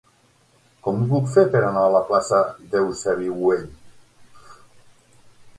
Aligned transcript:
Com 0.87 1.01
ho 1.01 1.09
puc 1.11 1.27
fer 1.33 1.43
per 1.55 1.61
anar 1.67 1.83
a 1.89 1.93
la 1.97 2.01
plaça 2.09 2.41
d'Eusebi 2.73 3.31
Güell? 3.43 3.69